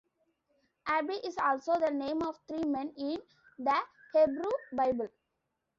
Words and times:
"Abdi 0.87 1.13
is 1.27 1.37
also 1.37 1.79
the 1.79 1.91
name 1.91 2.23
of 2.23 2.35
three 2.47 2.65
men 2.65 2.91
in 2.97 3.21
the 3.59 3.79
Hebrew 4.15 4.49
Bible" 4.73 5.09